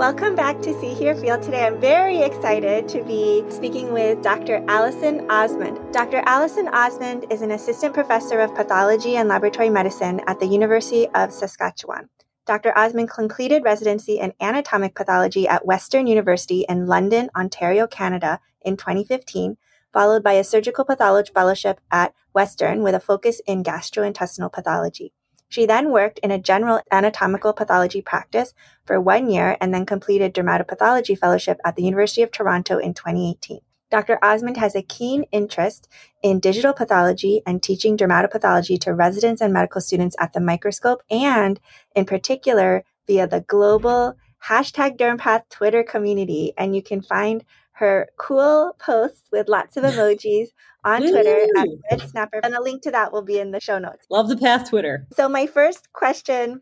Welcome 0.00 0.34
back 0.34 0.62
to 0.62 0.80
See 0.80 0.94
Here 0.94 1.14
Feel. 1.14 1.38
Today 1.38 1.66
I'm 1.66 1.78
very 1.78 2.20
excited 2.20 2.88
to 2.88 3.04
be 3.04 3.44
speaking 3.50 3.92
with 3.92 4.22
Dr. 4.22 4.64
Allison 4.66 5.30
Osmond. 5.30 5.78
Dr. 5.92 6.22
Allison 6.24 6.68
Osmond 6.68 7.26
is 7.30 7.42
an 7.42 7.50
assistant 7.50 7.92
professor 7.92 8.40
of 8.40 8.54
pathology 8.54 9.16
and 9.16 9.28
laboratory 9.28 9.68
medicine 9.68 10.22
at 10.26 10.40
the 10.40 10.46
University 10.46 11.06
of 11.08 11.34
Saskatchewan. 11.34 12.08
Dr. 12.46 12.72
Osmond 12.78 13.10
completed 13.10 13.62
residency 13.62 14.18
in 14.18 14.32
anatomic 14.40 14.94
pathology 14.94 15.46
at 15.46 15.66
Western 15.66 16.06
University 16.06 16.64
in 16.66 16.86
London, 16.86 17.28
Ontario, 17.36 17.86
Canada 17.86 18.40
in 18.62 18.78
2015, 18.78 19.58
followed 19.92 20.22
by 20.22 20.32
a 20.32 20.44
surgical 20.44 20.86
pathology 20.86 21.30
fellowship 21.34 21.78
at 21.90 22.14
Western 22.32 22.82
with 22.82 22.94
a 22.94 23.00
focus 23.00 23.42
in 23.46 23.62
gastrointestinal 23.62 24.50
pathology. 24.50 25.12
She 25.50 25.66
then 25.66 25.90
worked 25.90 26.20
in 26.20 26.30
a 26.30 26.38
general 26.38 26.80
anatomical 26.92 27.52
pathology 27.52 28.00
practice 28.00 28.54
for 28.86 29.00
one 29.00 29.28
year 29.28 29.56
and 29.60 29.74
then 29.74 29.84
completed 29.84 30.32
dermatopathology 30.32 31.18
fellowship 31.18 31.58
at 31.64 31.74
the 31.74 31.82
University 31.82 32.22
of 32.22 32.30
Toronto 32.30 32.78
in 32.78 32.94
2018. 32.94 33.58
Dr. 33.90 34.20
Osmond 34.22 34.56
has 34.58 34.76
a 34.76 34.82
keen 34.82 35.24
interest 35.32 35.88
in 36.22 36.38
digital 36.38 36.72
pathology 36.72 37.42
and 37.44 37.60
teaching 37.60 37.96
dermatopathology 37.96 38.80
to 38.80 38.94
residents 38.94 39.42
and 39.42 39.52
medical 39.52 39.80
students 39.80 40.14
at 40.20 40.32
the 40.32 40.40
microscope 40.40 41.02
and 41.10 41.58
in 41.96 42.04
particular 42.04 42.84
via 43.08 43.26
the 43.26 43.40
global 43.40 44.14
hashtag 44.46 44.96
dermpath 44.96 45.42
Twitter 45.50 45.82
community. 45.82 46.52
And 46.56 46.76
you 46.76 46.82
can 46.82 47.02
find 47.02 47.44
her 47.80 48.10
cool 48.18 48.76
posts 48.78 49.22
with 49.32 49.48
lots 49.48 49.76
of 49.76 49.84
emojis 49.84 50.48
on 50.84 51.00
Twitter 51.00 51.46
at 51.56 51.68
Red 51.90 52.08
Snapper. 52.08 52.40
And 52.42 52.54
a 52.54 52.62
link 52.62 52.82
to 52.82 52.90
that 52.90 53.12
will 53.12 53.22
be 53.22 53.38
in 53.38 53.50
the 53.50 53.60
show 53.60 53.78
notes. 53.78 54.06
Love 54.10 54.28
the 54.28 54.36
path 54.36 54.68
Twitter. 54.68 55.06
So 55.12 55.28
my 55.28 55.46
first 55.46 55.92
question 55.92 56.60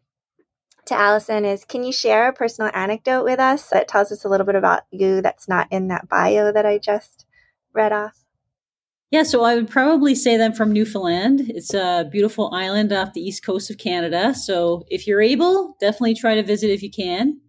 to 0.87 0.95
Allison 0.95 1.45
is 1.45 1.65
can 1.65 1.85
you 1.85 1.93
share 1.93 2.29
a 2.29 2.33
personal 2.33 2.71
anecdote 2.73 3.25
with 3.25 3.41
us 3.41 3.69
that 3.71 3.89
tells 3.89 4.11
us 4.13 4.25
a 4.25 4.29
little 4.29 4.47
bit 4.47 4.55
about 4.55 4.83
you 4.91 5.21
that's 5.21 5.49
not 5.49 5.67
in 5.71 5.89
that 5.89 6.09
bio 6.09 6.53
that 6.53 6.65
I 6.65 6.79
just 6.79 7.27
read 7.75 7.93
off? 7.93 8.25
Yeah, 9.11 9.23
so 9.25 9.43
I 9.43 9.55
would 9.55 9.69
probably 9.69 10.15
say 10.15 10.37
that 10.37 10.45
I'm 10.45 10.53
from 10.53 10.73
Newfoundland. 10.73 11.41
It's 11.49 11.73
a 11.73 12.09
beautiful 12.13 12.53
island 12.53 12.93
off 12.93 13.15
the 13.15 13.23
east 13.23 13.45
coast 13.45 13.71
of 13.71 13.79
Canada. 13.79 14.35
So 14.35 14.85
if 14.89 15.07
you're 15.07 15.23
able, 15.23 15.77
definitely 15.81 16.15
try 16.15 16.35
to 16.35 16.43
visit 16.43 16.71
if 16.71 16.83
you 16.83 16.91
can. 16.91 17.41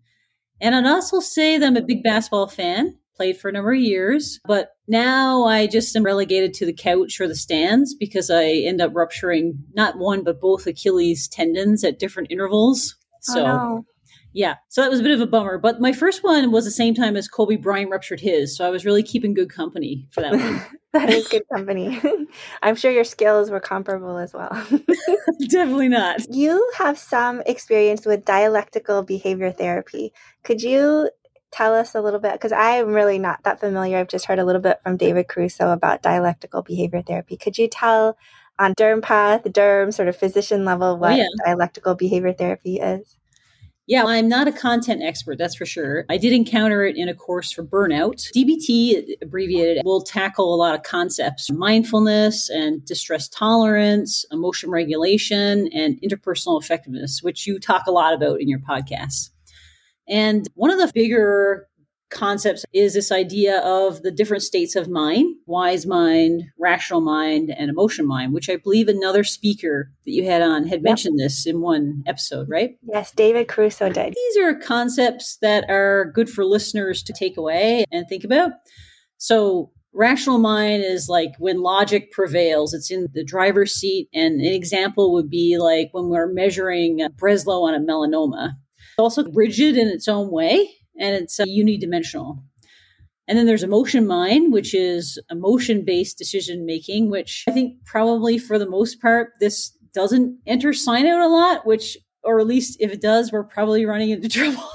And 0.61 0.73
I'd 0.73 0.85
also 0.85 1.19
say 1.19 1.57
that 1.57 1.65
I'm 1.65 1.75
a 1.75 1.81
big 1.81 2.01
basketball 2.01 2.47
fan 2.47 2.97
played 3.19 3.37
for 3.37 3.49
a 3.49 3.51
number 3.51 3.73
of 3.73 3.79
years, 3.79 4.39
but 4.45 4.69
now 4.87 5.43
I 5.43 5.67
just 5.67 5.93
am 5.93 6.03
relegated 6.03 6.53
to 6.53 6.65
the 6.65 6.71
couch 6.71 7.19
or 7.19 7.27
the 7.27 7.35
stands 7.35 7.93
because 7.93 8.29
I 8.29 8.45
end 8.45 8.79
up 8.79 8.93
rupturing 8.95 9.61
not 9.73 9.97
one, 9.97 10.23
but 10.23 10.39
both 10.39 10.65
Achilles 10.65 11.27
tendons 11.27 11.83
at 11.83 11.99
different 11.99 12.31
intervals. 12.31 12.95
Oh, 12.97 13.33
so, 13.33 13.39
oh, 13.41 13.45
no. 13.45 13.85
yeah, 14.31 14.55
so 14.69 14.81
that 14.81 14.89
was 14.89 15.01
a 15.01 15.03
bit 15.03 15.11
of 15.11 15.19
a 15.19 15.27
bummer. 15.27 15.57
But 15.57 15.81
my 15.81 15.91
first 15.91 16.23
one 16.23 16.49
was 16.53 16.63
the 16.63 16.71
same 16.71 16.95
time 16.95 17.17
as 17.17 17.27
Kobe 17.27 17.57
Bryant 17.57 17.91
ruptured 17.91 18.21
his. 18.21 18.55
So 18.55 18.65
I 18.65 18.69
was 18.69 18.85
really 18.85 19.03
keeping 19.03 19.33
good 19.33 19.49
company 19.49 20.07
for 20.11 20.21
that 20.21 20.31
one. 20.31 20.61
that 20.93 21.09
is 21.09 21.27
good 21.27 21.43
company. 21.53 22.01
I'm 22.63 22.77
sure 22.77 22.89
your 22.89 23.03
skills 23.03 23.51
were 23.51 23.59
comparable 23.59 24.17
as 24.17 24.33
well. 24.33 24.49
Definitely 25.49 25.89
not. 25.89 26.21
You 26.33 26.71
have 26.77 26.97
some 26.97 27.41
experience 27.45 28.05
with 28.05 28.23
dialectical 28.23 29.03
behavior 29.03 29.51
therapy. 29.51 30.13
Could 30.45 30.61
you 30.61 31.09
tell 31.51 31.73
us 31.73 31.95
a 31.95 32.01
little 32.01 32.19
bit? 32.19 32.33
Because 32.33 32.51
I'm 32.51 32.93
really 32.93 33.19
not 33.19 33.43
that 33.43 33.59
familiar. 33.59 33.97
I've 33.97 34.07
just 34.07 34.25
heard 34.25 34.39
a 34.39 34.45
little 34.45 34.61
bit 34.61 34.79
from 34.83 34.97
David 34.97 35.27
Caruso 35.27 35.71
about 35.71 36.01
dialectical 36.01 36.61
behavior 36.61 37.01
therapy. 37.01 37.37
Could 37.37 37.57
you 37.57 37.67
tell 37.67 38.17
on 38.59 38.73
derm 38.75 39.01
path, 39.01 39.43
derm 39.43 39.93
sort 39.93 40.07
of 40.09 40.17
physician 40.17 40.65
level, 40.65 40.87
oh, 40.87 40.95
what 40.95 41.13
oh, 41.13 41.15
yeah. 41.15 41.27
dialectical 41.45 41.95
behavior 41.95 42.33
therapy 42.33 42.79
is? 42.79 43.15
Yeah, 43.89 44.03
I'm 44.05 44.29
not 44.29 44.47
a 44.47 44.51
content 44.51 45.01
expert, 45.01 45.39
that's 45.39 45.55
for 45.55 45.65
sure. 45.65 46.05
I 46.11 46.17
did 46.17 46.31
encounter 46.31 46.83
it 46.85 46.95
in 46.95 47.09
a 47.09 47.15
course 47.15 47.51
for 47.51 47.63
burnout. 47.63 48.29
DBT, 48.35 49.15
abbreviated, 49.19 49.81
will 49.83 50.03
tackle 50.03 50.53
a 50.53 50.57
lot 50.57 50.75
of 50.75 50.83
concepts 50.83 51.49
mindfulness 51.49 52.51
and 52.51 52.85
distress 52.85 53.27
tolerance, 53.27 54.27
emotion 54.31 54.69
regulation, 54.69 55.69
and 55.73 55.99
interpersonal 56.03 56.61
effectiveness, 56.61 57.23
which 57.23 57.47
you 57.47 57.59
talk 57.59 57.87
a 57.87 57.91
lot 57.91 58.13
about 58.13 58.39
in 58.39 58.47
your 58.47 58.59
podcast. 58.59 59.31
And 60.09 60.47
one 60.55 60.71
of 60.71 60.79
the 60.79 60.91
bigger 60.93 61.69
concepts 62.09 62.65
is 62.73 62.93
this 62.93 63.11
idea 63.11 63.59
of 63.59 64.01
the 64.01 64.11
different 64.11 64.43
states 64.43 64.75
of 64.75 64.89
mind 64.89 65.35
wise 65.45 65.85
mind, 65.85 66.43
rational 66.57 67.01
mind, 67.01 67.53
and 67.55 67.69
emotion 67.69 68.07
mind, 68.07 68.33
which 68.33 68.49
I 68.49 68.57
believe 68.57 68.87
another 68.87 69.23
speaker 69.23 69.91
that 70.05 70.11
you 70.11 70.25
had 70.25 70.41
on 70.41 70.67
had 70.67 70.83
mentioned 70.83 71.15
yep. 71.19 71.25
this 71.25 71.45
in 71.45 71.61
one 71.61 72.03
episode, 72.07 72.47
right? 72.49 72.71
Yes, 72.81 73.11
David 73.11 73.47
Caruso 73.47 73.89
did. 73.89 74.13
These 74.15 74.37
are 74.37 74.55
concepts 74.55 75.37
that 75.41 75.65
are 75.69 76.11
good 76.13 76.29
for 76.29 76.45
listeners 76.45 77.03
to 77.03 77.13
take 77.13 77.37
away 77.37 77.85
and 77.91 78.07
think 78.07 78.23
about. 78.23 78.51
So, 79.17 79.71
rational 79.93 80.37
mind 80.37 80.83
is 80.83 81.09
like 81.09 81.31
when 81.39 81.61
logic 81.61 82.11
prevails, 82.11 82.73
it's 82.73 82.91
in 82.91 83.07
the 83.13 83.23
driver's 83.23 83.73
seat. 83.73 84.07
And 84.13 84.39
an 84.39 84.53
example 84.53 85.13
would 85.13 85.29
be 85.29 85.57
like 85.59 85.89
when 85.91 86.09
we're 86.09 86.31
measuring 86.31 86.99
Breslow 87.17 87.63
on 87.63 87.73
a 87.73 87.79
melanoma 87.79 88.53
also 88.99 89.23
rigid 89.31 89.77
in 89.77 89.87
its 89.87 90.07
own 90.07 90.29
way 90.29 90.69
and 90.99 91.15
it's 91.15 91.39
uh, 91.39 91.45
unidimensional. 91.45 92.43
And 93.27 93.37
then 93.37 93.45
there's 93.45 93.63
emotion 93.63 94.07
mind, 94.07 94.51
which 94.51 94.73
is 94.73 95.19
emotion 95.29 95.85
based 95.85 96.17
decision 96.17 96.65
making, 96.65 97.09
which 97.11 97.45
I 97.47 97.51
think 97.51 97.85
probably 97.85 98.39
for 98.39 98.57
the 98.57 98.69
most 98.69 98.99
part, 99.01 99.33
this 99.39 99.69
doesn't 99.93 100.39
enter 100.47 100.73
sign 100.73 101.05
out 101.05 101.21
a 101.21 101.27
lot, 101.27 101.65
which, 101.65 101.95
or 102.23 102.39
at 102.39 102.47
least 102.47 102.77
if 102.79 102.91
it 102.91 103.01
does, 103.01 103.31
we're 103.31 103.43
probably 103.43 103.85
running 103.85 104.09
into 104.09 104.29
trouble. 104.29 104.67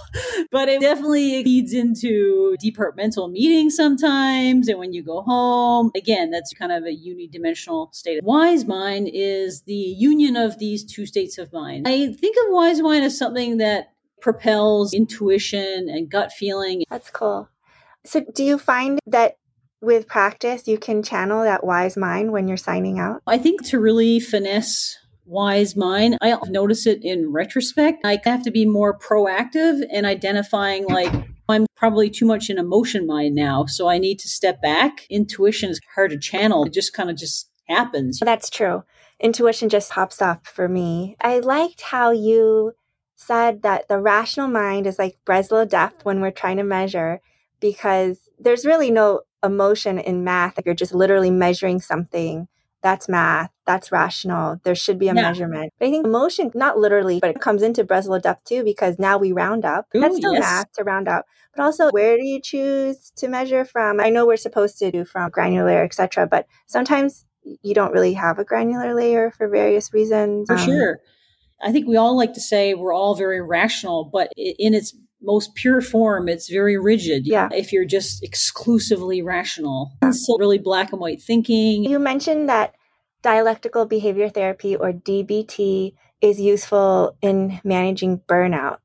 but 0.52 0.68
it 0.68 0.80
definitely 0.80 1.42
leads 1.42 1.72
into 1.72 2.56
departmental 2.60 3.26
meetings 3.26 3.74
sometimes. 3.74 4.68
And 4.68 4.78
when 4.78 4.92
you 4.92 5.02
go 5.02 5.22
home, 5.22 5.90
again, 5.96 6.30
that's 6.30 6.52
kind 6.52 6.70
of 6.70 6.84
a 6.84 6.96
unidimensional 6.96 7.92
state. 7.92 8.22
Wise 8.22 8.64
mind 8.64 9.10
is 9.12 9.62
the 9.62 9.74
union 9.74 10.36
of 10.36 10.60
these 10.60 10.84
two 10.84 11.06
states 11.06 11.38
of 11.38 11.52
mind. 11.52 11.88
I 11.88 12.12
think 12.12 12.36
of 12.36 12.52
wise 12.52 12.80
mind 12.80 13.04
as 13.04 13.18
something 13.18 13.56
that 13.56 13.93
propels 14.24 14.94
intuition 14.94 15.86
and 15.90 16.08
gut 16.08 16.32
feeling. 16.32 16.82
That's 16.88 17.10
cool. 17.10 17.50
So, 18.06 18.24
do 18.34 18.42
you 18.42 18.58
find 18.58 18.98
that 19.06 19.36
with 19.82 20.08
practice 20.08 20.66
you 20.66 20.78
can 20.78 21.02
channel 21.02 21.42
that 21.42 21.62
wise 21.62 21.94
mind 21.94 22.32
when 22.32 22.48
you're 22.48 22.56
signing 22.56 22.98
out? 22.98 23.22
I 23.26 23.36
think 23.36 23.62
to 23.66 23.78
really 23.78 24.18
finesse 24.20 24.96
wise 25.26 25.76
mind, 25.76 26.16
I 26.22 26.38
notice 26.48 26.86
it 26.86 27.04
in 27.04 27.32
retrospect. 27.32 27.98
I 28.02 28.18
have 28.24 28.42
to 28.44 28.50
be 28.50 28.64
more 28.64 28.98
proactive 28.98 29.82
in 29.90 30.06
identifying 30.06 30.86
like 30.86 31.12
I'm 31.46 31.66
probably 31.76 32.08
too 32.08 32.24
much 32.24 32.48
in 32.48 32.58
emotion 32.58 33.06
mind 33.06 33.34
now, 33.34 33.66
so 33.66 33.88
I 33.88 33.98
need 33.98 34.18
to 34.20 34.28
step 34.28 34.62
back. 34.62 35.06
Intuition 35.10 35.68
is 35.68 35.78
hard 35.94 36.12
to 36.12 36.18
channel. 36.18 36.64
It 36.64 36.72
just 36.72 36.94
kind 36.94 37.10
of 37.10 37.16
just 37.16 37.50
happens. 37.68 38.20
That's 38.20 38.48
true. 38.48 38.84
Intuition 39.20 39.68
just 39.68 39.92
pops 39.92 40.22
up 40.22 40.46
for 40.46 40.66
me. 40.66 41.16
I 41.20 41.40
liked 41.40 41.82
how 41.82 42.10
you 42.10 42.72
said 43.16 43.62
that 43.62 43.88
the 43.88 43.98
rational 43.98 44.48
mind 44.48 44.86
is 44.86 44.98
like 44.98 45.18
Breslow 45.26 45.68
depth 45.68 46.04
when 46.04 46.20
we're 46.20 46.30
trying 46.30 46.56
to 46.56 46.64
measure 46.64 47.20
because 47.60 48.28
there's 48.38 48.66
really 48.66 48.90
no 48.90 49.22
emotion 49.42 49.98
in 49.98 50.24
math. 50.24 50.58
If 50.58 50.66
you're 50.66 50.74
just 50.74 50.94
literally 50.94 51.30
measuring 51.30 51.80
something, 51.80 52.48
that's 52.82 53.08
math, 53.08 53.50
that's 53.66 53.90
rational. 53.90 54.60
There 54.62 54.74
should 54.74 54.98
be 54.98 55.08
a 55.08 55.14
yeah. 55.14 55.22
measurement. 55.22 55.72
But 55.78 55.86
I 55.86 55.90
think 55.90 56.04
emotion, 56.04 56.50
not 56.54 56.78
literally, 56.78 57.18
but 57.18 57.30
it 57.30 57.40
comes 57.40 57.62
into 57.62 57.82
Breslow 57.82 58.20
depth 58.20 58.44
too 58.44 58.62
because 58.62 58.98
now 58.98 59.16
we 59.16 59.32
round 59.32 59.64
up. 59.64 59.86
Ooh, 59.96 60.00
that's 60.00 60.16
still 60.16 60.34
yes. 60.34 60.42
math 60.42 60.72
to 60.72 60.84
round 60.84 61.08
up. 61.08 61.24
But 61.56 61.62
also, 61.62 61.90
where 61.90 62.16
do 62.16 62.24
you 62.24 62.40
choose 62.40 63.10
to 63.16 63.28
measure 63.28 63.64
from? 63.64 64.00
I 64.00 64.10
know 64.10 64.26
we're 64.26 64.36
supposed 64.36 64.78
to 64.80 64.90
do 64.90 65.04
from 65.04 65.30
granular, 65.30 65.82
etc. 65.82 66.26
But 66.26 66.46
sometimes 66.66 67.24
you 67.62 67.74
don't 67.74 67.92
really 67.92 68.14
have 68.14 68.38
a 68.38 68.44
granular 68.44 68.94
layer 68.94 69.30
for 69.30 69.48
various 69.48 69.94
reasons. 69.94 70.48
For 70.48 70.56
um, 70.56 70.64
sure. 70.64 71.00
I 71.62 71.72
think 71.72 71.86
we 71.86 71.96
all 71.96 72.16
like 72.16 72.34
to 72.34 72.40
say 72.40 72.74
we're 72.74 72.92
all 72.92 73.14
very 73.14 73.40
rational, 73.40 74.04
but 74.12 74.32
in 74.36 74.74
its 74.74 74.94
most 75.22 75.54
pure 75.54 75.80
form, 75.80 76.28
it's 76.28 76.50
very 76.50 76.78
rigid. 76.78 77.26
Yeah. 77.26 77.48
If 77.52 77.72
you're 77.72 77.86
just 77.86 78.22
exclusively 78.22 79.22
rational, 79.22 79.92
it's 80.02 80.22
still 80.22 80.38
really 80.38 80.58
black 80.58 80.92
and 80.92 81.00
white 81.00 81.22
thinking. 81.22 81.84
You 81.84 81.98
mentioned 81.98 82.48
that 82.48 82.74
dialectical 83.22 83.86
behavior 83.86 84.28
therapy 84.28 84.76
or 84.76 84.92
DBT 84.92 85.94
is 86.20 86.40
useful 86.40 87.16
in 87.22 87.60
managing 87.64 88.20
burnout. 88.28 88.78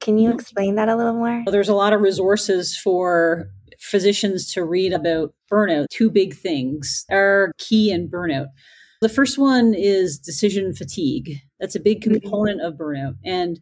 Can 0.00 0.16
you 0.16 0.30
mm-hmm. 0.30 0.38
explain 0.38 0.74
that 0.76 0.88
a 0.88 0.96
little 0.96 1.12
more? 1.12 1.44
There's 1.46 1.68
a 1.68 1.74
lot 1.74 1.92
of 1.92 2.00
resources 2.00 2.76
for 2.76 3.50
physicians 3.78 4.52
to 4.52 4.64
read 4.64 4.92
about 4.92 5.34
burnout. 5.50 5.86
Two 5.90 6.10
big 6.10 6.34
things 6.34 7.04
are 7.10 7.52
key 7.58 7.90
in 7.90 8.08
burnout. 8.08 8.46
The 9.00 9.08
first 9.08 9.38
one 9.38 9.74
is 9.74 10.18
decision 10.18 10.74
fatigue. 10.74 11.38
That's 11.60 11.76
a 11.76 11.80
big 11.80 12.00
mm-hmm. 12.00 12.14
component 12.14 12.60
of 12.62 12.74
burnout. 12.74 13.16
And 13.24 13.60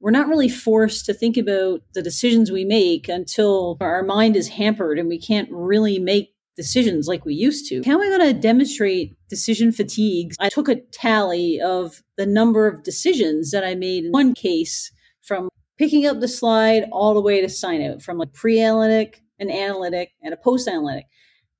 we're 0.00 0.10
not 0.10 0.28
really 0.28 0.48
forced 0.48 1.04
to 1.06 1.14
think 1.14 1.36
about 1.36 1.82
the 1.94 2.02
decisions 2.02 2.50
we 2.50 2.64
make 2.64 3.08
until 3.08 3.76
our 3.80 4.02
mind 4.02 4.36
is 4.36 4.48
hampered 4.48 4.98
and 4.98 5.08
we 5.08 5.20
can't 5.20 5.48
really 5.50 5.98
make 5.98 6.34
decisions 6.56 7.06
like 7.06 7.24
we 7.24 7.34
used 7.34 7.68
to. 7.68 7.82
How 7.84 7.92
am 7.92 8.00
I 8.00 8.18
going 8.18 8.34
to 8.34 8.40
demonstrate 8.40 9.14
decision 9.28 9.72
fatigue? 9.72 10.32
I 10.40 10.48
took 10.48 10.68
a 10.68 10.80
tally 10.92 11.60
of 11.60 12.02
the 12.16 12.26
number 12.26 12.66
of 12.66 12.82
decisions 12.82 13.50
that 13.50 13.64
I 13.64 13.74
made 13.74 14.06
in 14.06 14.12
one 14.12 14.34
case 14.34 14.92
from 15.22 15.48
picking 15.78 16.06
up 16.06 16.20
the 16.20 16.28
slide 16.28 16.84
all 16.92 17.14
the 17.14 17.20
way 17.20 17.40
to 17.40 17.48
sign 17.48 17.82
out 17.82 18.02
from 18.02 18.18
like 18.18 18.32
pre-analytic, 18.32 19.22
an 19.38 19.50
analytic, 19.50 20.12
and 20.22 20.34
a 20.34 20.36
post-analytic. 20.36 21.06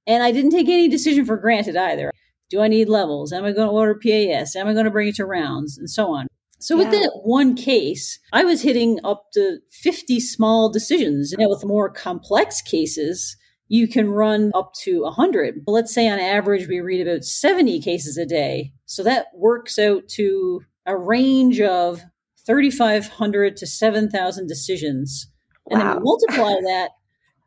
And 0.06 0.22
I 0.22 0.32
didn't 0.32 0.50
take 0.50 0.68
any 0.68 0.88
decision 0.88 1.24
for 1.24 1.36
granted 1.36 1.76
either. 1.76 2.10
Do 2.50 2.60
I 2.60 2.68
need 2.68 2.88
levels? 2.88 3.32
Am 3.32 3.44
I 3.44 3.52
going 3.52 3.68
to 3.68 3.72
order 3.72 3.94
PAS? 3.94 4.56
Am 4.56 4.66
I 4.66 4.72
going 4.72 4.84
to 4.84 4.90
bring 4.90 5.08
it 5.08 5.14
to 5.16 5.24
rounds? 5.24 5.78
And 5.78 5.88
so 5.88 6.12
on. 6.12 6.26
So 6.58 6.76
yeah. 6.76 6.84
with 6.84 6.92
that 6.92 7.20
one 7.22 7.54
case, 7.54 8.18
I 8.32 8.44
was 8.44 8.60
hitting 8.60 8.98
up 9.02 9.30
to 9.32 9.58
50 9.70 10.20
small 10.20 10.70
decisions. 10.70 11.32
Now 11.38 11.48
with 11.48 11.64
more 11.64 11.88
complex 11.88 12.60
cases, 12.60 13.36
you 13.68 13.88
can 13.88 14.10
run 14.10 14.50
up 14.54 14.74
to 14.82 15.02
100. 15.02 15.64
But 15.64 15.72
Let's 15.72 15.94
say 15.94 16.08
on 16.08 16.18
average, 16.18 16.68
we 16.68 16.80
read 16.80 17.06
about 17.06 17.24
70 17.24 17.80
cases 17.80 18.18
a 18.18 18.26
day. 18.26 18.72
So 18.84 19.02
that 19.04 19.28
works 19.34 19.78
out 19.78 20.08
to 20.16 20.62
a 20.84 20.96
range 20.96 21.60
of 21.60 22.02
3,500 22.46 23.56
to 23.56 23.66
7,000 23.66 24.46
decisions. 24.46 25.28
Wow. 25.66 25.78
And 25.78 25.80
then 25.80 25.96
we 25.96 26.02
multiply 26.02 26.54
that 26.62 26.90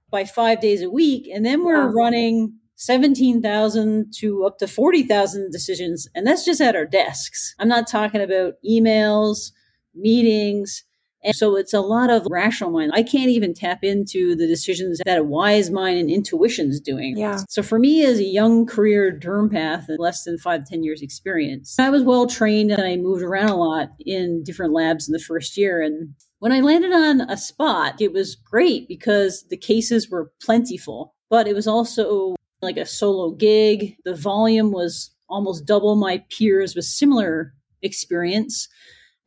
by 0.10 0.24
five 0.24 0.62
days 0.62 0.82
a 0.82 0.90
week. 0.90 1.28
And 1.32 1.46
then 1.46 1.66
we're 1.66 1.88
wow. 1.88 1.94
running 1.94 2.58
17,000 2.85 4.13
to 4.19 4.45
up 4.45 4.57
to 4.59 4.68
40,000 4.68 5.51
decisions. 5.51 6.07
And 6.15 6.25
that's 6.27 6.45
just 6.45 6.62
at 6.62 6.75
our 6.75 6.85
desks. 6.85 7.56
I'm 7.59 7.68
not 7.68 7.88
talking 7.88 8.21
about 8.21 8.56
emails, 8.68 9.51
meetings, 9.95 10.83
and 11.24 11.35
so 11.35 11.56
it's 11.56 11.74
a 11.74 11.81
lot 11.81 12.09
of 12.09 12.27
rational 12.30 12.71
mind. 12.71 12.91
I 12.94 13.03
can't 13.03 13.30
even 13.30 13.53
tap 13.53 13.83
into 13.83 14.35
the 14.35 14.45
decisions 14.45 15.00
that 15.06 15.18
a 15.18 15.24
wise 15.24 15.69
mind 15.69 15.97
and 15.97 16.09
intuition 16.09 16.69
is 16.69 16.81
doing. 16.81 17.18
Yeah. 17.18 17.39
So 17.50 17.63
for 17.63 17.80
me 17.80 18.06
as 18.06 18.19
a 18.19 18.24
young 18.24 18.65
career 18.65 19.18
derm 19.18 19.51
path 19.51 19.85
and 19.88 20.00
less 20.00 20.24
than 20.24 20.38
five, 20.38 20.65
10 20.65 20.83
years 20.83 21.01
experience, 21.01 21.80
I 21.80 21.89
was 21.89 22.03
well 22.03 22.27
trained 22.27 22.71
and 22.71 22.83
I 22.83 22.97
moved 22.97 23.24
around 23.24 23.50
a 23.50 23.56
lot 23.56 23.89
in 24.06 24.44
different 24.44 24.74
labs 24.74 25.07
in 25.07 25.13
the 25.13 25.19
first 25.19 25.57
year. 25.57 25.81
And 25.81 26.13
when 26.39 26.51
I 26.51 26.59
landed 26.59 26.91
on 26.91 27.21
a 27.21 27.38
spot, 27.38 28.01
it 28.01 28.12
was 28.12 28.35
great 28.35 28.88
because 28.88 29.45
the 29.50 29.57
cases 29.57 30.09
were 30.09 30.31
plentiful, 30.41 31.15
but 31.30 31.47
it 31.47 31.56
was 31.56 31.68
also 31.68 32.35
like 32.63 32.77
a 32.77 32.86
solo 32.86 33.31
gig. 33.31 33.95
The 34.06 34.15
volume 34.15 34.71
was 34.71 35.12
almost 35.30 35.65
double 35.65 35.95
my 35.95 36.24
peers 36.30 36.75
with 36.75 36.86
similar 36.86 37.54
experience. 37.81 38.68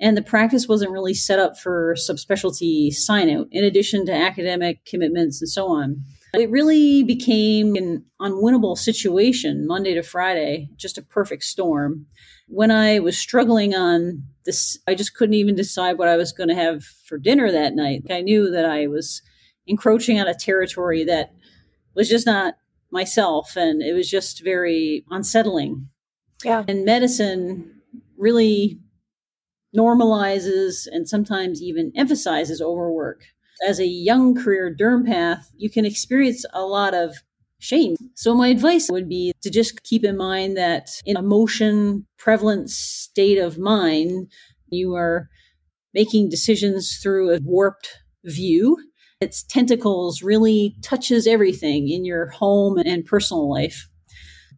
And 0.00 0.16
the 0.16 0.22
practice 0.22 0.68
wasn't 0.68 0.92
really 0.92 1.14
set 1.14 1.38
up 1.38 1.58
for 1.58 1.94
subspecialty 1.94 2.92
sign 2.92 3.30
out 3.30 3.46
in 3.50 3.64
addition 3.64 4.04
to 4.06 4.12
academic 4.12 4.84
commitments 4.84 5.40
and 5.40 5.48
so 5.48 5.68
on. 5.68 6.02
It 6.34 6.50
really 6.50 7.02
became 7.02 7.76
an 7.76 8.04
unwinnable 8.20 8.76
situation 8.76 9.66
monday 9.66 9.94
to 9.94 10.02
friday 10.02 10.68
just 10.76 10.98
a 10.98 11.02
perfect 11.02 11.44
storm. 11.44 12.06
When 12.48 12.70
i 12.70 12.98
was 12.98 13.16
struggling 13.16 13.74
on 13.74 14.22
this 14.44 14.78
i 14.86 14.94
just 14.94 15.14
couldn't 15.14 15.34
even 15.34 15.54
decide 15.54 15.96
what 15.96 16.08
i 16.08 16.16
was 16.16 16.32
going 16.32 16.48
to 16.48 16.54
have 16.54 16.84
for 16.84 17.16
dinner 17.16 17.50
that 17.50 17.74
night. 17.74 18.02
I 18.10 18.20
knew 18.20 18.50
that 18.50 18.66
i 18.66 18.86
was 18.86 19.22
encroaching 19.66 20.20
on 20.20 20.28
a 20.28 20.34
territory 20.34 21.04
that 21.04 21.32
was 21.94 22.08
just 22.08 22.26
not 22.26 22.54
myself 22.90 23.56
and 23.56 23.82
it 23.82 23.92
was 23.92 24.08
just 24.08 24.42
very 24.44 25.04
unsettling 25.10 25.88
yeah 26.44 26.64
and 26.68 26.84
medicine 26.84 27.72
really 28.16 28.78
normalizes 29.76 30.86
and 30.90 31.08
sometimes 31.08 31.62
even 31.62 31.92
emphasizes 31.94 32.60
overwork. 32.60 33.22
As 33.66 33.78
a 33.78 33.86
young 33.86 34.34
career 34.34 34.74
derm 34.74 35.06
path, 35.06 35.50
you 35.56 35.70
can 35.70 35.84
experience 35.84 36.44
a 36.52 36.62
lot 36.62 36.94
of 36.94 37.16
shame. 37.58 37.96
So 38.14 38.34
my 38.34 38.48
advice 38.48 38.90
would 38.90 39.08
be 39.08 39.32
to 39.42 39.50
just 39.50 39.82
keep 39.82 40.04
in 40.04 40.16
mind 40.16 40.56
that 40.56 40.90
in 41.04 41.16
a 41.16 41.22
motion 41.22 42.06
prevalent 42.18 42.70
state 42.70 43.38
of 43.38 43.58
mind, 43.58 44.30
you 44.68 44.94
are 44.94 45.28
making 45.94 46.28
decisions 46.28 46.98
through 47.02 47.34
a 47.34 47.40
warped 47.42 47.88
view. 48.24 48.76
Its 49.20 49.42
tentacles 49.42 50.22
really 50.22 50.76
touches 50.82 51.26
everything 51.26 51.88
in 51.88 52.04
your 52.04 52.26
home 52.26 52.78
and 52.78 53.04
personal 53.04 53.50
life 53.50 53.88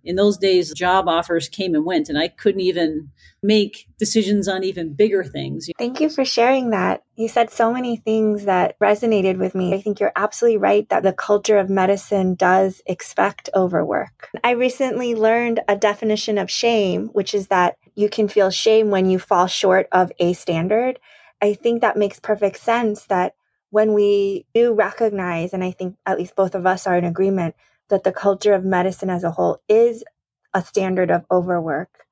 in 0.09 0.17
those 0.17 0.39
days, 0.39 0.73
job 0.73 1.09
offers 1.09 1.49
came 1.49 1.75
and 1.75 1.85
went, 1.85 2.09
and 2.09 2.19
I 2.19 2.29
couldn't 2.29 2.61
even 2.61 3.11
make 3.43 3.87
decisions 3.99 4.49
on 4.49 4.65
even 4.65 4.95
bigger 4.95 5.23
things. 5.23 5.69
Thank 5.79 6.01
you 6.01 6.09
for 6.09 6.25
sharing 6.25 6.71
that. 6.71 7.03
You 7.17 7.29
said 7.29 7.51
so 7.51 7.73
many 7.73 7.97
things 7.97 8.47
that 8.47 8.79
resonated 8.79 9.39
with 9.39 9.55
me. 9.55 9.75
I 9.75 9.83
think 9.83 10.01
you're 10.01 10.13
absolutely 10.17 10.57
right 10.57 10.89
that 10.89 11.03
the 11.03 11.13
culture 11.13 11.59
of 11.59 11.69
medicine 11.69 12.35
does 12.35 12.81
expect 12.87 13.51
overwork. 13.55 14.31
I 14.43 14.53
recently 14.53 15.15
learned 15.15 15.61
a 15.69 15.77
definition 15.77 16.39
of 16.39 16.51
shame, 16.51 17.09
which 17.09 17.35
is 17.35 17.49
that 17.49 17.77
you 17.95 18.09
can 18.09 18.29
feel 18.29 18.51
shame 18.51 18.91
when 18.91 19.11
you 19.11 19.19
fall 19.19 19.47
short 19.47 19.89
of 19.93 20.11
a 20.19 20.33
standard. 20.33 20.99
I 21.41 21.55
think 21.55 21.81
that 21.81 21.97
makes 21.97 22.19
perfect 22.19 22.59
sense 22.59 23.05
that 23.05 23.35
when 23.71 23.93
we 23.93 24.47
do 24.55 24.73
recognize, 24.73 25.53
and 25.53 25.63
I 25.63 25.71
think 25.71 25.97
at 26.07 26.19
least 26.19 26.37
both 26.37 26.55
of 26.55 26.67
us 26.67 26.87
are 26.87 26.97
in 26.97 27.05
agreement, 27.05 27.55
that 27.89 28.05
the 28.05 28.13
culture 28.13 28.55
of 28.55 28.65
medicine 28.65 29.11
as 29.11 29.25
a 29.25 29.31
whole 29.31 29.61
is 29.69 30.05
a 30.55 30.63
standard 30.63 31.11
of 31.11 31.25
overwork, 31.31 32.07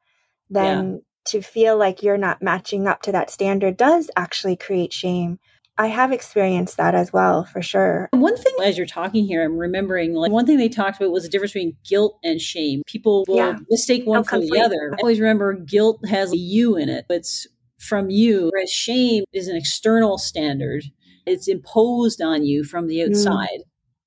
then 0.51 0.93
yeah. 0.93 0.99
to 1.27 1.43
feel 1.43 1.77
like 1.77 2.03
you're 2.03 2.19
not 2.19 2.43
matching 2.43 2.87
up 2.87 3.03
to 3.03 3.13
that 3.13 3.31
standard 3.31 3.77
does 3.77 4.11
actually 4.17 4.57
create 4.57 4.93
shame. 4.93 5.39
I 5.79 5.89
have 5.89 6.11
experienced 6.11 6.79
that 6.79 6.95
as 6.95 7.13
well, 7.13 7.45
for 7.45 7.61
sure. 7.61 8.09
One 8.13 8.37
thing, 8.37 8.55
as 8.65 8.79
you're 8.79 8.87
talking 8.87 9.27
here, 9.27 9.45
I'm 9.45 9.59
remembering 9.59 10.15
like 10.15 10.33
one 10.33 10.47
thing 10.47 10.57
they 10.57 10.71
talked 10.71 10.99
about 10.99 11.13
was 11.13 11.25
the 11.25 11.29
difference 11.29 11.53
between 11.53 11.77
guilt 11.87 12.19
and 12.25 12.41
shame. 12.41 12.83
People 12.87 13.27
will 13.29 13.37
yeah. 13.37 13.59
mistake 13.69 14.07
one 14.07 14.21
oh, 14.21 14.25
for 14.25 14.39
the 14.39 14.59
other. 14.59 14.95
I 14.95 15.03
always 15.03 15.21
remember 15.21 15.53
guilt 15.53 16.01
has 16.09 16.33
a 16.33 16.37
you 16.37 16.77
in 16.77 16.89
it. 16.89 17.05
It's 17.11 17.47
from 17.79 18.09
you, 18.09 18.51
whereas 18.53 18.71
shame 18.71 19.25
is 19.35 19.49
an 19.49 19.57
external 19.57 20.17
standard. 20.17 20.85
It's 21.27 21.49
imposed 21.49 22.23
on 22.23 22.45
you 22.45 22.65
from 22.65 22.87
the 22.87 22.99
mm. 22.99 23.09
outside. 23.09 23.65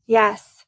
Yes. 0.08 0.66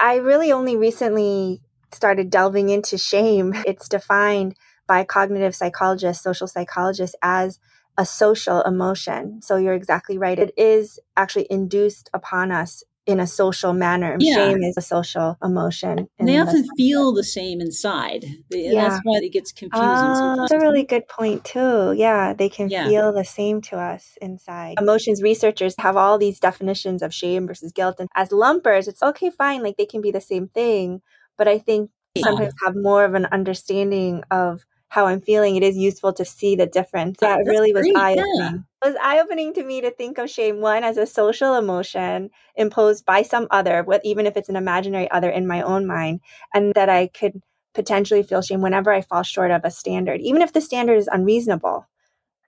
I 0.00 0.16
really 0.16 0.52
only 0.52 0.76
recently 0.76 1.60
started 1.92 2.30
delving 2.30 2.68
into 2.68 2.96
shame. 2.96 3.54
It's 3.66 3.88
defined 3.88 4.54
by 4.86 5.04
cognitive 5.04 5.54
psychologists, 5.54 6.22
social 6.22 6.46
psychologists 6.46 7.16
as 7.22 7.58
a 7.98 8.06
social 8.06 8.62
emotion. 8.62 9.42
So 9.42 9.56
you're 9.56 9.74
exactly 9.74 10.16
right. 10.16 10.38
It 10.38 10.54
is 10.56 10.98
actually 11.16 11.48
induced 11.50 12.08
upon 12.14 12.52
us 12.52 12.84
in 13.08 13.20
a 13.20 13.26
social 13.26 13.72
manner. 13.72 14.16
Yeah. 14.20 14.34
Shame 14.34 14.62
is 14.62 14.76
a 14.76 14.82
social 14.82 15.38
emotion. 15.42 16.08
And 16.18 16.28
they 16.28 16.38
often 16.38 16.66
feel 16.76 17.12
the 17.14 17.24
same 17.24 17.60
inside. 17.60 18.26
Yeah. 18.50 18.88
That's 18.88 19.00
why 19.02 19.18
it 19.22 19.32
gets 19.32 19.50
confusing. 19.50 19.88
Uh, 19.88 20.36
that's 20.36 20.52
a 20.52 20.58
really 20.58 20.84
good 20.84 21.08
point, 21.08 21.42
too. 21.44 21.94
Yeah, 21.96 22.34
they 22.34 22.50
can 22.50 22.68
yeah. 22.68 22.86
feel 22.86 23.12
the 23.12 23.24
same 23.24 23.62
to 23.62 23.78
us 23.78 24.18
inside. 24.20 24.76
Emotions 24.78 25.22
researchers 25.22 25.74
have 25.78 25.96
all 25.96 26.18
these 26.18 26.38
definitions 26.38 27.02
of 27.02 27.14
shame 27.14 27.46
versus 27.46 27.72
guilt. 27.72 27.96
And 27.98 28.10
as 28.14 28.30
lumpers, 28.30 28.86
it's 28.86 29.02
okay, 29.02 29.30
fine, 29.30 29.62
like 29.62 29.78
they 29.78 29.86
can 29.86 30.02
be 30.02 30.10
the 30.10 30.20
same 30.20 30.48
thing. 30.48 31.00
But 31.38 31.48
I 31.48 31.58
think 31.58 31.90
sometimes 32.18 32.52
have 32.64 32.76
more 32.76 33.04
of 33.04 33.14
an 33.14 33.26
understanding 33.32 34.22
of 34.30 34.66
how 34.88 35.06
I'm 35.06 35.20
feeling, 35.20 35.56
it 35.56 35.62
is 35.62 35.76
useful 35.76 36.12
to 36.14 36.24
see 36.24 36.56
the 36.56 36.66
difference. 36.66 37.18
That 37.20 37.38
That's 37.38 37.48
really 37.48 37.72
was 37.72 37.86
eye 37.94 38.12
opening. 38.12 38.64
It 38.82 38.88
was 38.88 38.96
eye 39.02 39.18
opening 39.18 39.54
to 39.54 39.64
me 39.64 39.80
to 39.80 39.90
think 39.90 40.18
of 40.18 40.30
shame 40.30 40.60
one 40.60 40.84
as 40.84 40.96
a 40.96 41.06
social 41.06 41.56
emotion 41.56 42.30
imposed 42.54 43.04
by 43.04 43.22
some 43.22 43.48
other, 43.50 43.82
what 43.82 44.00
even 44.04 44.24
if 44.26 44.36
it's 44.36 44.48
an 44.48 44.56
imaginary 44.56 45.10
other 45.10 45.30
in 45.30 45.48
my 45.48 45.62
own 45.62 45.86
mind, 45.86 46.20
and 46.54 46.74
that 46.74 46.88
I 46.88 47.08
could 47.08 47.42
potentially 47.74 48.22
feel 48.22 48.40
shame 48.40 48.60
whenever 48.60 48.92
I 48.92 49.00
fall 49.00 49.24
short 49.24 49.50
of 49.50 49.64
a 49.64 49.70
standard, 49.70 50.20
even 50.20 50.42
if 50.42 50.52
the 50.52 50.60
standard 50.60 50.96
is 50.96 51.08
unreasonable. 51.10 51.88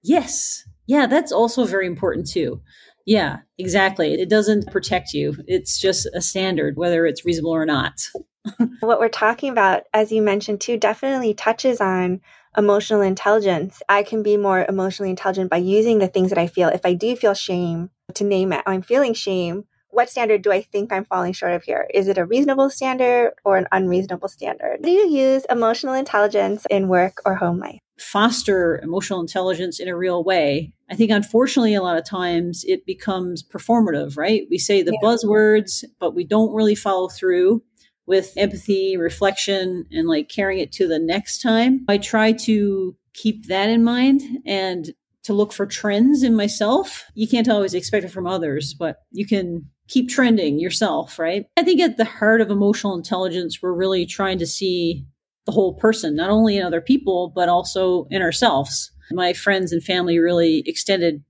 Yes. 0.05 0.65
Yeah, 0.87 1.07
that's 1.07 1.33
also 1.33 1.65
very 1.65 1.87
important 1.87 2.29
too. 2.29 2.61
Yeah, 3.07 3.39
exactly. 3.59 4.15
It 4.15 4.29
doesn't 4.29 4.71
protect 4.71 5.13
you. 5.13 5.37
It's 5.47 5.81
just 5.81 6.07
a 6.15 6.21
standard, 6.21 6.77
whether 6.77 7.07
it's 7.07 7.25
reasonable 7.25 7.53
or 7.53 7.67
not. 7.67 8.09
what 8.81 9.01
we're 9.01 9.09
talking 9.09 9.51
about, 9.51 9.85
as 9.93 10.13
you 10.13 10.23
mentioned 10.23 10.61
too, 10.61 10.77
definitely 10.77 11.35
touches 11.35 11.81
on 11.81 12.21
emotional 12.57 13.00
intelligence. 13.00 13.83
I 13.88 14.02
can 14.02 14.23
be 14.23 14.37
more 14.37 14.64
emotionally 14.69 15.11
intelligent 15.11 15.50
by 15.50 15.59
using 15.59 15.99
the 15.99 16.09
things 16.09 16.30
that 16.30 16.38
I 16.38 16.47
feel. 16.47 16.69
If 16.69 16.85
I 16.85 16.95
do 16.95 17.16
feel 17.16 17.35
shame, 17.35 17.90
to 18.14 18.25
name 18.25 18.52
it, 18.52 18.62
I'm 18.66 18.83
feeling 18.83 19.14
shame. 19.14 19.64
What 19.92 20.09
standard 20.09 20.42
do 20.42 20.52
I 20.52 20.62
think 20.62 20.92
I'm 20.92 21.04
falling 21.04 21.33
short 21.33 21.52
of 21.52 21.64
here? 21.64 21.88
Is 21.92 22.07
it 22.07 22.19
a 22.19 22.25
reasonable 22.25 22.71
standard 22.71 23.33
or 23.45 23.57
an 23.57 23.66
unreasonable 23.73 24.28
standard? 24.28 24.83
Do 24.83 24.90
you 24.90 25.09
use 25.09 25.45
emotional 25.50 25.95
intelligence 25.95 26.64
in 26.71 26.88
work 26.88 27.21
or 27.25 27.35
home 27.35 27.59
life? 27.59 27.80
Foster 27.99 28.78
emotional 28.83 29.21
intelligence 29.21 29.80
in 29.80 29.88
a 29.88 29.97
real 29.97 30.23
way. 30.23 30.73
I 30.88 30.95
think, 30.95 31.11
unfortunately, 31.11 31.75
a 31.75 31.83
lot 31.83 31.99
of 31.99 32.04
times 32.04 32.64
it 32.66 32.87
becomes 32.87 33.42
performative, 33.42 34.16
right? 34.16 34.47
We 34.49 34.59
say 34.59 34.83
the 34.83 34.97
yeah. 35.00 35.09
buzzwords, 35.09 35.85
but 35.99 36.14
we 36.14 36.25
don't 36.25 36.54
really 36.54 36.76
follow 36.76 37.09
through 37.09 37.62
with 38.11 38.33
empathy, 38.37 38.97
reflection, 38.97 39.87
and 39.93 40.09
like 40.09 40.29
carrying 40.29 40.61
it 40.61 40.73
to 40.73 40.88
the 40.88 40.99
next 40.99 41.40
time. 41.40 41.85
I 41.88 41.97
try 41.97 42.33
to 42.33 42.97
keep 43.14 43.47
that 43.47 43.71
in 43.71 43.85
mind 43.85 44.21
and 44.45 44.90
to 45.23 45.33
look 45.33 45.52
for 45.52 45.64
trends 45.64 46.25
in 46.25 46.35
myself. 46.35 47.05
You 47.14 47.29
can't 47.29 47.49
always 47.49 47.73
expect 47.73 48.05
it 48.05 48.11
from 48.11 48.26
others, 48.26 48.75
but 48.75 48.97
you 49.12 49.25
can 49.25 49.64
keep 49.87 50.09
trending 50.09 50.59
yourself, 50.59 51.21
right? 51.21 51.47
I 51.57 51.62
think 51.62 51.81
at 51.81 51.99
the 51.99 52.05
heart 52.05 52.40
of 52.40 52.50
emotional 52.50 52.97
intelligence, 52.97 53.62
we're 53.62 53.73
really 53.73 54.07
trying 54.07 54.38
to 54.38 54.47
see 54.47 55.07
the 55.47 55.52
whole 55.52 55.75
person, 55.75 56.17
not 56.17 56.31
only 56.31 56.57
in 56.57 56.67
other 56.67 56.81
people, 56.81 57.33
but 57.33 57.49
also 57.49 58.09
in 58.11 58.23
ourselves. 58.23 58.90
My 59.12 59.33
friends 59.33 59.71
and 59.71 59.85
family 59.85 60.19
really 60.19 60.64
extended 60.67 61.23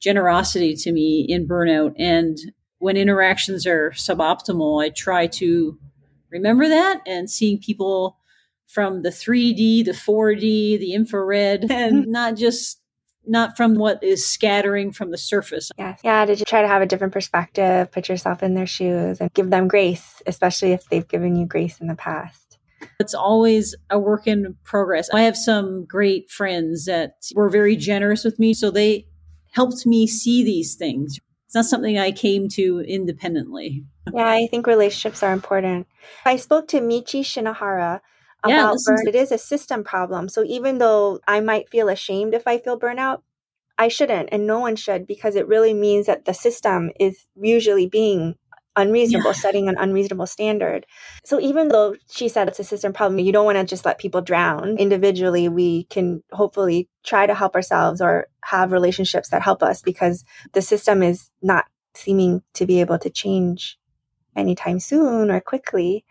generosity 0.00 0.76
to 0.76 0.92
me 0.92 1.26
in 1.28 1.48
burnout. 1.48 1.94
And 1.98 2.38
when 2.78 2.96
interactions 2.96 3.66
are 3.66 3.90
suboptimal, 3.96 4.84
I 4.84 4.90
try 4.90 5.26
to 5.26 5.76
remember 6.30 6.68
that 6.68 7.00
and 7.06 7.30
seeing 7.30 7.58
people 7.58 8.18
from 8.66 9.02
the 9.02 9.08
3D, 9.08 9.84
the 9.84 9.92
4D, 9.92 10.78
the 10.78 10.92
infrared, 10.92 11.66
and 11.70 12.06
not 12.06 12.36
just 12.36 12.80
not 13.26 13.56
from 13.56 13.74
what 13.74 14.02
is 14.02 14.26
scattering 14.26 14.90
from 14.90 15.10
the 15.10 15.18
surface. 15.18 15.70
Yeah. 15.78 15.96
Yeah. 16.02 16.24
Did 16.24 16.40
you 16.40 16.46
try 16.46 16.62
to 16.62 16.68
have 16.68 16.82
a 16.82 16.86
different 16.86 17.12
perspective, 17.12 17.90
put 17.92 18.08
yourself 18.08 18.42
in 18.42 18.54
their 18.54 18.66
shoes 18.66 19.20
and 19.20 19.32
give 19.34 19.50
them 19.50 19.68
grace, 19.68 20.22
especially 20.26 20.72
if 20.72 20.88
they've 20.88 21.06
given 21.06 21.36
you 21.36 21.46
grace 21.46 21.80
in 21.80 21.88
the 21.88 21.94
past? 21.94 22.58
It's 23.00 23.14
always 23.14 23.74
a 23.90 23.98
work 23.98 24.26
in 24.26 24.56
progress. 24.64 25.08
I 25.12 25.22
have 25.22 25.36
some 25.36 25.84
great 25.84 26.30
friends 26.30 26.86
that 26.86 27.14
were 27.34 27.50
very 27.50 27.76
generous 27.76 28.24
with 28.24 28.38
me. 28.38 28.54
So 28.54 28.70
they 28.70 29.06
helped 29.52 29.86
me 29.86 30.06
see 30.06 30.42
these 30.44 30.74
things. 30.74 31.18
It's 31.48 31.54
not 31.54 31.64
something 31.64 31.98
I 31.98 32.12
came 32.12 32.46
to 32.50 32.80
independently. 32.80 33.82
Yeah, 34.12 34.28
I 34.28 34.48
think 34.50 34.66
relationships 34.66 35.22
are 35.22 35.32
important. 35.32 35.86
I 36.26 36.36
spoke 36.36 36.68
to 36.68 36.80
Michi 36.82 37.22
Shinohara 37.22 38.00
about 38.44 38.76
yeah, 38.76 38.84
burn. 38.84 39.08
It 39.08 39.14
is 39.14 39.32
a 39.32 39.38
system 39.38 39.82
problem. 39.82 40.28
So 40.28 40.44
even 40.44 40.76
though 40.76 41.20
I 41.26 41.40
might 41.40 41.70
feel 41.70 41.88
ashamed 41.88 42.34
if 42.34 42.46
I 42.46 42.58
feel 42.58 42.78
burnout, 42.78 43.22
I 43.78 43.88
shouldn't, 43.88 44.28
and 44.30 44.46
no 44.46 44.58
one 44.58 44.76
should, 44.76 45.06
because 45.06 45.36
it 45.36 45.48
really 45.48 45.72
means 45.72 46.04
that 46.04 46.26
the 46.26 46.34
system 46.34 46.90
is 47.00 47.26
usually 47.34 47.86
being 47.86 48.34
unreasonable, 48.78 49.30
yeah. 49.30 49.36
setting 49.36 49.68
an 49.68 49.76
unreasonable 49.78 50.26
standard. 50.26 50.86
So 51.24 51.38
even 51.40 51.68
though 51.68 51.96
she 52.10 52.28
said 52.28 52.48
it's 52.48 52.60
a 52.60 52.64
system 52.64 52.94
problem, 52.94 53.18
you 53.18 53.32
don't 53.32 53.44
want 53.44 53.58
to 53.58 53.64
just 53.64 53.84
let 53.84 53.98
people 53.98 54.22
drown. 54.22 54.78
Individually, 54.78 55.48
we 55.48 55.84
can 55.84 56.22
hopefully 56.32 56.88
try 57.04 57.26
to 57.26 57.34
help 57.34 57.54
ourselves 57.54 58.00
or 58.00 58.28
have 58.44 58.72
relationships 58.72 59.28
that 59.30 59.42
help 59.42 59.62
us 59.62 59.82
because 59.82 60.24
the 60.54 60.62
system 60.62 61.02
is 61.02 61.30
not 61.42 61.66
seeming 61.94 62.42
to 62.54 62.64
be 62.64 62.80
able 62.80 62.98
to 63.00 63.10
change 63.10 63.78
anytime 64.36 64.80
soon 64.80 65.30
or 65.30 65.40
quickly. 65.40 66.04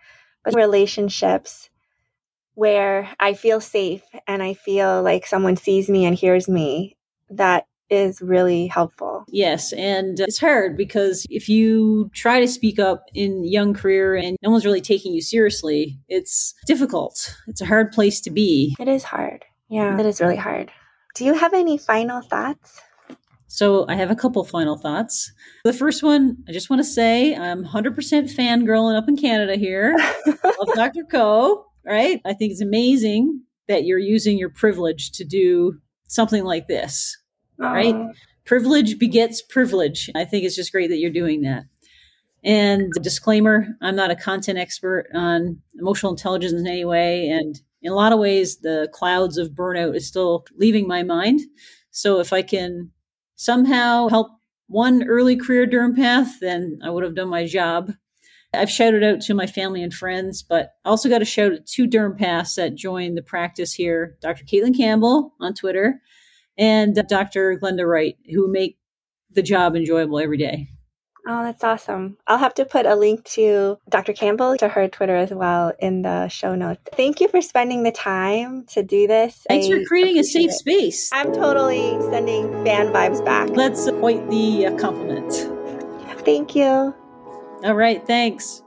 But 0.43 0.53
relationships 0.55 1.69
where 2.53 3.09
I 3.19 3.33
feel 3.33 3.61
safe 3.61 4.03
and 4.27 4.43
I 4.43 4.53
feel 4.53 5.01
like 5.01 5.25
someone 5.25 5.57
sees 5.57 5.89
me 5.89 6.05
and 6.05 6.15
hears 6.15 6.47
me, 6.49 6.97
that 7.29 7.65
is 7.89 8.21
really 8.21 8.67
helpful. 8.67 9.25
Yes. 9.29 9.73
And 9.73 10.19
it's 10.19 10.39
hard 10.39 10.75
because 10.75 11.25
if 11.29 11.47
you 11.47 12.09
try 12.13 12.39
to 12.39 12.47
speak 12.47 12.79
up 12.79 13.05
in 13.13 13.43
young 13.45 13.73
career 13.73 14.15
and 14.15 14.37
no 14.41 14.51
one's 14.51 14.65
really 14.65 14.81
taking 14.81 15.13
you 15.13 15.21
seriously, 15.21 15.99
it's 16.07 16.53
difficult. 16.65 17.35
It's 17.47 17.61
a 17.61 17.65
hard 17.65 17.91
place 17.91 18.19
to 18.21 18.31
be. 18.31 18.75
It 18.79 18.87
is 18.87 19.03
hard. 19.03 19.45
Yeah, 19.69 19.99
it 19.99 20.05
is 20.05 20.21
really 20.21 20.37
hard. 20.37 20.71
Do 21.15 21.25
you 21.25 21.33
have 21.33 21.53
any 21.53 21.77
final 21.77 22.21
thoughts? 22.21 22.81
So 23.47 23.85
I 23.87 23.95
have 23.95 24.11
a 24.11 24.15
couple 24.15 24.43
final 24.43 24.77
thoughts. 24.77 25.31
The 25.63 25.73
first 25.73 26.03
one, 26.03 26.37
I 26.47 26.51
just 26.51 26.69
want 26.69 26.81
to 26.81 26.87
say 26.87 27.35
I'm 27.35 27.63
100% 27.63 27.95
fangirling 28.35 28.97
up 28.97 29.07
in 29.07 29.15
Canada 29.15 29.55
here. 29.55 29.95
Love 30.27 30.75
Dr. 30.75 31.03
Co, 31.09 31.65
right? 31.85 32.21
I 32.25 32.33
think 32.33 32.51
it's 32.51 32.61
amazing 32.61 33.41
that 33.67 33.85
you're 33.85 33.99
using 33.99 34.37
your 34.37 34.49
privilege 34.49 35.11
to 35.13 35.23
do 35.23 35.79
something 36.07 36.43
like 36.43 36.67
this, 36.67 37.17
Aww. 37.59 37.73
right? 37.73 37.95
Oh. 37.95 38.11
Privilege 38.45 38.97
begets 38.97 39.41
privilege. 39.41 40.09
I 40.15 40.23
think 40.23 40.45
it's 40.45 40.55
just 40.55 40.71
great 40.71 40.89
that 40.89 40.97
you're 40.97 41.11
doing 41.11 41.41
that. 41.41 41.65
And 42.43 42.93
disclaimer, 43.01 43.67
I'm 43.81 43.95
not 43.95 44.11
a 44.11 44.15
content 44.15 44.57
expert 44.57 45.07
on 45.13 45.61
emotional 45.77 46.11
intelligence 46.13 46.53
in 46.53 46.65
any 46.65 46.85
way. 46.85 47.27
And 47.27 47.59
in 47.81 47.91
a 47.91 47.95
lot 47.95 48.13
of 48.13 48.19
ways, 48.19 48.59
the 48.59 48.89
clouds 48.93 49.37
of 49.37 49.51
burnout 49.51 49.95
is 49.95 50.07
still 50.07 50.45
leaving 50.55 50.87
my 50.87 51.03
mind. 51.03 51.41
So 51.91 52.19
if 52.19 52.31
I 52.31 52.43
can 52.43 52.91
somehow 53.35 54.07
help 54.07 54.29
one 54.67 55.03
early 55.07 55.35
career 55.35 55.65
derm 55.65 55.95
path, 55.95 56.39
then 56.39 56.79
I 56.83 56.89
would 56.89 57.03
have 57.03 57.15
done 57.15 57.29
my 57.29 57.45
job. 57.45 57.91
I've 58.53 58.71
shouted 58.71 59.03
out 59.03 59.21
to 59.21 59.33
my 59.33 59.45
family 59.45 59.83
and 59.83 59.93
friends, 59.93 60.41
but 60.41 60.75
I 60.85 60.89
also 60.89 61.09
got 61.09 61.19
to 61.19 61.25
shout 61.25 61.51
out 61.51 61.65
two 61.65 61.87
derm 61.87 62.17
paths 62.17 62.55
that 62.55 62.75
joined 62.75 63.17
the 63.17 63.21
practice 63.21 63.73
here 63.73 64.17
Dr. 64.21 64.45
Katelynn 64.45 64.75
Campbell 64.75 65.33
on 65.39 65.53
Twitter 65.53 66.01
and 66.57 66.95
Dr. 67.07 67.59
Glenda 67.59 67.87
Wright, 67.87 68.17
who 68.33 68.51
make 68.51 68.77
the 69.31 69.41
job 69.41 69.75
enjoyable 69.75 70.19
every 70.19 70.37
day. 70.37 70.69
Oh, 71.29 71.43
that's 71.43 71.63
awesome. 71.63 72.17
I'll 72.25 72.37
have 72.37 72.53
to 72.53 72.63
put 72.63 72.85
a 72.85 72.95
link 72.95 73.25
to 73.31 73.77
Dr. 73.89 74.13
Campbell 74.13 74.55
to 74.57 74.69
her 74.69 74.87
Twitter 74.87 75.15
as 75.15 75.31
well 75.31 75.73
in 75.79 76.01
the 76.01 76.29
show 76.29 76.55
notes. 76.55 76.81
Thank 76.93 77.19
you 77.19 77.27
for 77.27 77.41
spending 77.41 77.83
the 77.83 77.91
time 77.91 78.65
to 78.67 78.81
do 78.81 79.07
this. 79.07 79.45
Thanks 79.49 79.67
I 79.67 79.71
for 79.71 79.83
creating 79.85 80.19
a 80.19 80.23
safe 80.23 80.51
it. 80.51 80.53
space. 80.53 81.09
I'm 81.11 81.33
totally 81.33 81.97
sending 82.09 82.49
fan 82.63 82.93
vibes 82.93 83.23
back. 83.25 83.49
That's 83.49 83.91
quite 83.99 84.29
the 84.29 84.67
uh, 84.67 84.77
compliment. 84.77 85.33
Thank 86.23 86.55
you. 86.55 86.95
All 87.63 87.75
right. 87.75 88.05
Thanks. 88.07 88.63